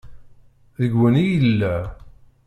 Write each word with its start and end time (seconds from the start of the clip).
Deg-wen 0.79 1.15
i 1.23 1.23
yella. 1.31 1.75